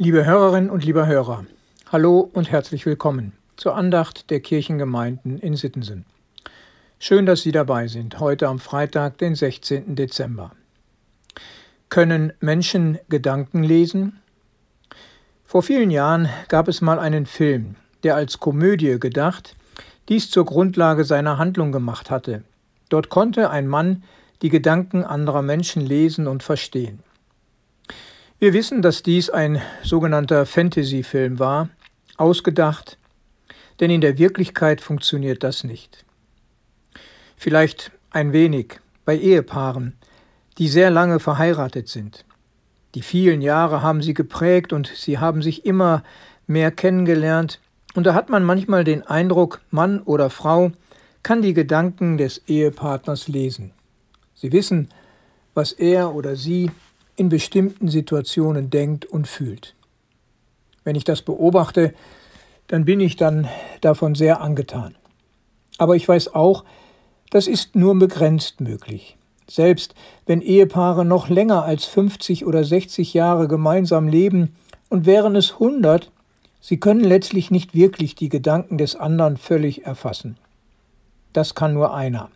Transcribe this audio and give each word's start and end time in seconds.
Liebe 0.00 0.24
Hörerinnen 0.24 0.70
und 0.70 0.84
lieber 0.84 1.08
Hörer, 1.08 1.44
hallo 1.90 2.30
und 2.32 2.52
herzlich 2.52 2.86
willkommen 2.86 3.32
zur 3.56 3.74
Andacht 3.74 4.30
der 4.30 4.38
Kirchengemeinden 4.38 5.40
in 5.40 5.56
Sittensen. 5.56 6.04
Schön, 7.00 7.26
dass 7.26 7.42
Sie 7.42 7.50
dabei 7.50 7.88
sind, 7.88 8.20
heute 8.20 8.46
am 8.46 8.60
Freitag, 8.60 9.18
den 9.18 9.34
16. 9.34 9.96
Dezember. 9.96 10.52
Können 11.88 12.32
Menschen 12.38 13.00
Gedanken 13.08 13.64
lesen? 13.64 14.20
Vor 15.42 15.64
vielen 15.64 15.90
Jahren 15.90 16.28
gab 16.46 16.68
es 16.68 16.80
mal 16.80 17.00
einen 17.00 17.26
Film, 17.26 17.74
der 18.04 18.14
als 18.14 18.38
Komödie 18.38 19.00
gedacht 19.00 19.56
dies 20.08 20.30
zur 20.30 20.44
Grundlage 20.44 21.02
seiner 21.02 21.38
Handlung 21.38 21.72
gemacht 21.72 22.08
hatte. 22.08 22.44
Dort 22.88 23.08
konnte 23.08 23.50
ein 23.50 23.66
Mann 23.66 24.04
die 24.42 24.48
Gedanken 24.48 25.02
anderer 25.02 25.42
Menschen 25.42 25.84
lesen 25.84 26.28
und 26.28 26.44
verstehen. 26.44 27.02
Wir 28.40 28.52
wissen, 28.52 28.82
dass 28.82 29.02
dies 29.02 29.30
ein 29.30 29.60
sogenannter 29.82 30.46
Fantasy-Film 30.46 31.40
war, 31.40 31.70
ausgedacht, 32.16 32.96
denn 33.80 33.90
in 33.90 34.00
der 34.00 34.16
Wirklichkeit 34.16 34.80
funktioniert 34.80 35.42
das 35.42 35.64
nicht. 35.64 36.04
Vielleicht 37.36 37.90
ein 38.10 38.32
wenig 38.32 38.78
bei 39.04 39.18
Ehepaaren, 39.18 39.96
die 40.56 40.68
sehr 40.68 40.88
lange 40.88 41.18
verheiratet 41.18 41.88
sind. 41.88 42.24
Die 42.94 43.02
vielen 43.02 43.42
Jahre 43.42 43.82
haben 43.82 44.02
sie 44.02 44.14
geprägt 44.14 44.72
und 44.72 44.86
sie 44.86 45.18
haben 45.18 45.42
sich 45.42 45.66
immer 45.66 46.04
mehr 46.46 46.70
kennengelernt, 46.70 47.58
und 47.94 48.04
da 48.04 48.14
hat 48.14 48.28
man 48.28 48.44
manchmal 48.44 48.84
den 48.84 49.04
Eindruck, 49.04 49.62
Mann 49.72 50.00
oder 50.02 50.30
Frau 50.30 50.70
kann 51.24 51.42
die 51.42 51.54
Gedanken 51.54 52.18
des 52.18 52.42
Ehepartners 52.46 53.26
lesen. 53.26 53.72
Sie 54.36 54.52
wissen, 54.52 54.90
was 55.54 55.72
er 55.72 56.14
oder 56.14 56.36
sie 56.36 56.70
in 57.18 57.28
bestimmten 57.28 57.88
Situationen 57.88 58.70
denkt 58.70 59.04
und 59.04 59.26
fühlt. 59.26 59.74
Wenn 60.84 60.94
ich 60.94 61.04
das 61.04 61.22
beobachte, 61.22 61.92
dann 62.68 62.84
bin 62.84 63.00
ich 63.00 63.16
dann 63.16 63.48
davon 63.80 64.14
sehr 64.14 64.40
angetan. 64.40 64.94
Aber 65.78 65.96
ich 65.96 66.08
weiß 66.08 66.34
auch, 66.34 66.64
das 67.30 67.46
ist 67.46 67.74
nur 67.74 67.98
begrenzt 67.98 68.60
möglich. 68.60 69.16
Selbst 69.50 69.94
wenn 70.26 70.42
Ehepaare 70.42 71.04
noch 71.04 71.28
länger 71.28 71.64
als 71.64 71.86
50 71.86 72.46
oder 72.46 72.62
60 72.62 73.14
Jahre 73.14 73.48
gemeinsam 73.48 74.06
leben 74.06 74.54
und 74.88 75.06
wären 75.06 75.34
es 75.34 75.54
100, 75.54 76.10
sie 76.60 76.78
können 76.78 77.02
letztlich 77.02 77.50
nicht 77.50 77.74
wirklich 77.74 78.14
die 78.14 78.28
Gedanken 78.28 78.78
des 78.78 78.94
anderen 78.94 79.36
völlig 79.36 79.86
erfassen. 79.86 80.36
Das 81.32 81.54
kann 81.54 81.74
nur 81.74 81.94
einer, 81.94 82.30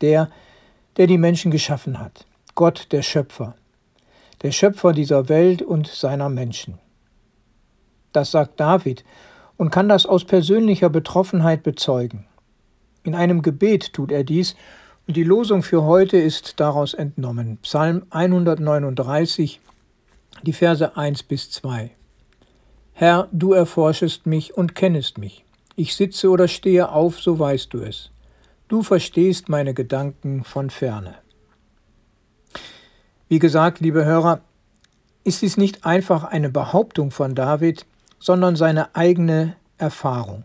der, 0.00 0.28
der 0.96 1.06
die 1.06 1.18
Menschen 1.18 1.50
geschaffen 1.50 1.98
hat, 1.98 2.26
Gott 2.54 2.88
der 2.90 3.02
Schöpfer 3.02 3.54
der 4.42 4.52
Schöpfer 4.52 4.92
dieser 4.92 5.28
Welt 5.28 5.62
und 5.62 5.86
seiner 5.86 6.28
Menschen. 6.28 6.78
Das 8.12 8.30
sagt 8.30 8.60
David 8.60 9.04
und 9.56 9.70
kann 9.70 9.88
das 9.88 10.06
aus 10.06 10.24
persönlicher 10.24 10.90
Betroffenheit 10.90 11.62
bezeugen. 11.62 12.26
In 13.04 13.14
einem 13.14 13.42
Gebet 13.42 13.92
tut 13.92 14.12
er 14.12 14.24
dies 14.24 14.56
und 15.06 15.16
die 15.16 15.24
Losung 15.24 15.62
für 15.62 15.82
heute 15.82 16.16
ist 16.16 16.60
daraus 16.60 16.94
entnommen. 16.94 17.58
Psalm 17.62 18.04
139, 18.10 19.60
die 20.42 20.52
Verse 20.52 20.96
1 20.96 21.22
bis 21.24 21.50
2. 21.50 21.90
Herr, 22.94 23.28
du 23.32 23.52
erforschest 23.52 24.26
mich 24.26 24.56
und 24.56 24.74
kennest 24.74 25.18
mich. 25.18 25.44
Ich 25.74 25.96
sitze 25.96 26.28
oder 26.28 26.48
stehe 26.48 26.90
auf, 26.90 27.20
so 27.20 27.38
weißt 27.38 27.72
du 27.72 27.80
es. 27.80 28.10
Du 28.68 28.82
verstehst 28.82 29.48
meine 29.48 29.74
Gedanken 29.74 30.44
von 30.44 30.70
ferne. 30.70 31.21
Wie 33.32 33.38
gesagt, 33.38 33.80
liebe 33.80 34.04
Hörer, 34.04 34.42
ist 35.24 35.40
dies 35.40 35.56
nicht 35.56 35.86
einfach 35.86 36.22
eine 36.22 36.50
Behauptung 36.50 37.10
von 37.10 37.34
David, 37.34 37.86
sondern 38.18 38.56
seine 38.56 38.94
eigene 38.94 39.56
Erfahrung, 39.78 40.44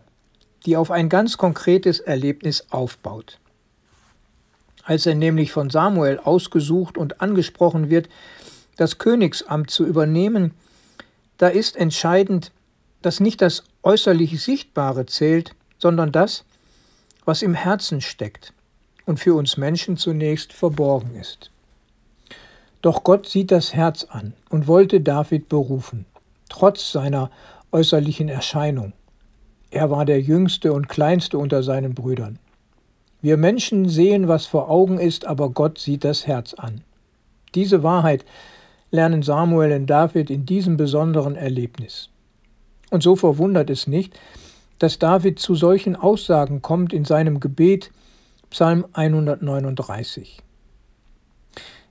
die 0.64 0.74
auf 0.74 0.90
ein 0.90 1.10
ganz 1.10 1.36
konkretes 1.36 2.00
Erlebnis 2.00 2.68
aufbaut. 2.70 3.40
Als 4.84 5.04
er 5.04 5.16
nämlich 5.16 5.52
von 5.52 5.68
Samuel 5.68 6.18
ausgesucht 6.18 6.96
und 6.96 7.20
angesprochen 7.20 7.90
wird, 7.90 8.08
das 8.78 8.96
Königsamt 8.96 9.70
zu 9.70 9.84
übernehmen, 9.84 10.54
da 11.36 11.48
ist 11.48 11.76
entscheidend, 11.76 12.52
dass 13.02 13.20
nicht 13.20 13.42
das 13.42 13.64
äußerlich 13.82 14.42
Sichtbare 14.42 15.04
zählt, 15.04 15.54
sondern 15.76 16.10
das, 16.10 16.46
was 17.26 17.42
im 17.42 17.52
Herzen 17.52 18.00
steckt 18.00 18.54
und 19.04 19.20
für 19.20 19.34
uns 19.34 19.58
Menschen 19.58 19.98
zunächst 19.98 20.54
verborgen 20.54 21.16
ist. 21.16 21.50
Doch 22.82 23.02
Gott 23.02 23.26
sieht 23.26 23.50
das 23.50 23.74
Herz 23.74 24.04
an 24.04 24.34
und 24.50 24.68
wollte 24.68 25.00
David 25.00 25.48
berufen, 25.48 26.06
trotz 26.48 26.92
seiner 26.92 27.30
äußerlichen 27.72 28.28
Erscheinung. 28.28 28.92
Er 29.70 29.90
war 29.90 30.04
der 30.04 30.20
jüngste 30.20 30.72
und 30.72 30.88
kleinste 30.88 31.38
unter 31.38 31.62
seinen 31.62 31.94
Brüdern. 31.94 32.38
Wir 33.20 33.36
Menschen 33.36 33.88
sehen, 33.88 34.28
was 34.28 34.46
vor 34.46 34.70
Augen 34.70 34.98
ist, 34.98 35.26
aber 35.26 35.50
Gott 35.50 35.78
sieht 35.78 36.04
das 36.04 36.26
Herz 36.26 36.54
an. 36.54 36.82
Diese 37.54 37.82
Wahrheit 37.82 38.24
lernen 38.90 39.22
Samuel 39.22 39.72
und 39.72 39.86
David 39.86 40.30
in 40.30 40.46
diesem 40.46 40.76
besonderen 40.76 41.34
Erlebnis. 41.34 42.10
Und 42.90 43.02
so 43.02 43.16
verwundert 43.16 43.70
es 43.70 43.86
nicht, 43.86 44.18
dass 44.78 44.98
David 44.98 45.40
zu 45.40 45.54
solchen 45.54 45.96
Aussagen 45.96 46.62
kommt 46.62 46.92
in 46.92 47.04
seinem 47.04 47.40
Gebet, 47.40 47.90
Psalm 48.50 48.86
139. 48.92 50.38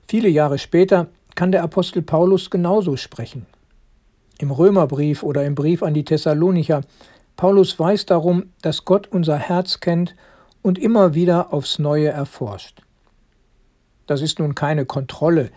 Viele 0.08 0.30
Jahre 0.30 0.56
später 0.56 1.08
kann 1.34 1.52
der 1.52 1.62
Apostel 1.62 2.00
Paulus 2.00 2.48
genauso 2.48 2.96
sprechen. 2.96 3.44
Im 4.38 4.50
Römerbrief 4.50 5.22
oder 5.22 5.44
im 5.44 5.54
Brief 5.54 5.82
an 5.82 5.92
die 5.92 6.04
Thessalonicher, 6.04 6.80
Paulus 7.36 7.78
weiß 7.78 8.06
darum, 8.06 8.44
dass 8.62 8.86
Gott 8.86 9.08
unser 9.08 9.36
Herz 9.36 9.80
kennt 9.80 10.16
und 10.62 10.78
immer 10.78 11.12
wieder 11.12 11.52
aufs 11.52 11.78
Neue 11.78 12.08
erforscht. 12.08 12.80
Das 14.06 14.22
ist 14.22 14.38
nun 14.38 14.54
keine 14.54 14.86
Kontrolle, 14.86 15.50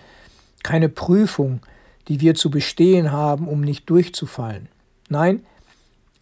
keine 0.63 0.89
Prüfung, 0.89 1.61
die 2.09 2.19
wir 2.19 2.35
zu 2.35 2.51
bestehen 2.51 3.13
haben, 3.13 3.47
um 3.47 3.61
nicht 3.61 3.89
durchzufallen. 3.89 4.67
Nein, 5.07 5.45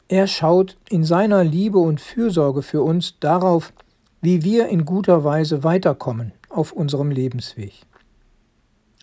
er 0.08 0.28
schaut 0.28 0.78
in 0.88 1.04
seiner 1.04 1.44
Liebe 1.44 1.80
und 1.80 2.00
Fürsorge 2.00 2.62
für 2.62 2.84
uns 2.84 3.20
darauf, 3.20 3.74
wie 4.22 4.44
wir 4.44 4.68
in 4.68 4.86
guter 4.86 5.24
Weise 5.24 5.64
weiterkommen 5.64 6.32
auf 6.50 6.72
unserem 6.72 7.10
Lebensweg. 7.10 7.89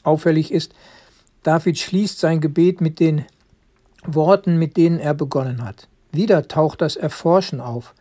Auffällig 0.07 0.53
ist, 0.53 0.75
David 1.43 1.79
schließt 1.79 2.19
sein 2.19 2.41
Gebet 2.41 2.81
mit 2.81 3.01
den 3.01 3.25
Worten, 4.05 4.59
mit 4.59 4.77
denen 4.77 4.99
er 4.99 5.15
begonnen 5.15 5.65
hat. 5.65 5.89
Wieder 6.13 6.49
taucht 6.49 6.81
das 6.81 6.97
Erforschen 6.97 7.61
auf, 7.61 7.95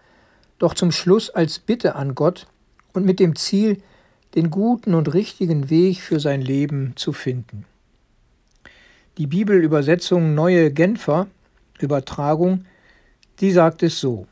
doch 0.60 0.74
zum 0.74 0.92
Schluss 0.92 1.30
als 1.30 1.60
Bitte 1.60 1.96
an 1.96 2.16
Gott 2.16 2.48
und 2.94 3.06
mit 3.06 3.20
dem 3.20 3.36
Ziel, 3.36 3.82
den 4.36 4.50
guten 4.52 4.94
und 4.94 5.14
richtigen 5.14 5.70
Weg 5.70 6.02
für 6.02 6.20
sein 6.20 6.42
Leben 6.42 6.94
zu 6.96 7.14
finden. 7.14 7.66
Die 9.18 9.28
Bibelübersetzung 9.28 10.36
Neue 10.36 10.72
Genfer 10.72 11.28
Übertragung, 11.80 12.66
die 13.40 13.52
sagt 13.52 13.84
es 13.84 14.00
so. 14.00 14.28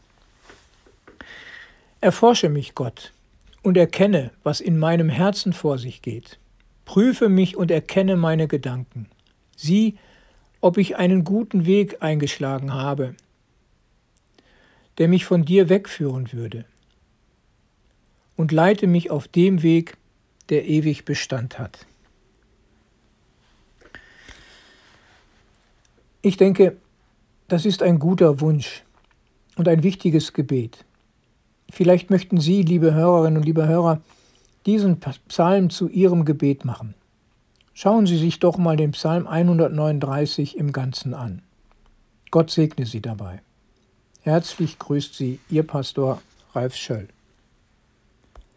Erforsche 2.02 2.50
mich, 2.50 2.76
Gott, 2.76 3.14
und 3.62 3.78
erkenne, 3.78 4.32
was 4.44 4.62
in 4.62 4.78
meinem 4.78 5.10
Herzen 5.10 5.54
vor 5.54 5.78
sich 5.78 6.02
geht. 6.02 6.38
Prüfe 6.86 7.30
mich 7.30 7.56
und 7.56 7.72
erkenne 7.72 8.16
meine 8.16 8.48
Gedanken. 8.48 9.08
Sieh, 9.56 9.98
ob 10.62 10.78
ich 10.78 10.96
einen 10.98 11.24
guten 11.24 11.66
Weg 11.66 12.02
eingeschlagen 12.02 12.74
habe, 12.74 13.16
der 14.98 15.08
mich 15.08 15.26
von 15.26 15.44
dir 15.46 15.70
wegführen 15.70 16.32
würde. 16.34 16.66
Und 18.36 18.52
leite 18.52 18.88
mich 18.88 19.12
auf 19.12 19.28
dem 19.28 19.62
Weg, 19.62 19.98
der 20.50 20.66
ewig 20.66 21.06
Bestand 21.06 21.60
hat. 21.60 21.86
Ich 26.22 26.38
denke, 26.38 26.78
das 27.48 27.66
ist 27.66 27.84
ein 27.84 28.00
guter 28.00 28.40
Wunsch 28.40 28.84
und 29.56 29.68
ein 29.68 29.84
wichtiges 29.84 30.34
Gebet. 30.34 30.86
Vielleicht 31.70 32.10
möchten 32.10 32.40
Sie, 32.40 32.62
liebe 32.62 32.94
Hörerinnen 32.94 33.38
und 33.38 33.46
liebe 33.46 33.68
Hörer, 33.68 34.02
diesen 34.66 35.00
Psalm 35.00 35.70
zu 35.70 35.90
Ihrem 35.90 36.26
Gebet 36.26 36.66
machen. 36.66 36.96
Schauen 37.74 38.06
Sie 38.06 38.18
sich 38.18 38.40
doch 38.40 38.58
mal 38.58 38.78
den 38.78 38.92
Psalm 38.92 39.28
139 39.28 40.58
im 40.58 40.72
Ganzen 40.72 41.14
an. 41.14 41.42
Gott 42.32 42.52
segne 42.52 42.86
Sie 42.86 43.02
dabei. 43.02 43.42
Herzlich 44.22 44.80
grüßt 44.80 45.16
Sie 45.16 45.40
Ihr 45.50 45.64
Pastor 45.64 46.22
Ralf 46.54 46.76
Schöll. 46.76 47.08